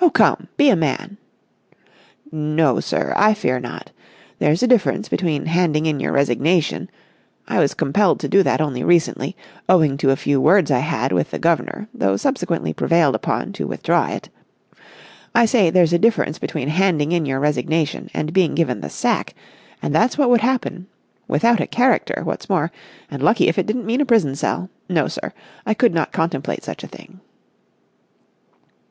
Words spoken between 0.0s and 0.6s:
"Oh, come.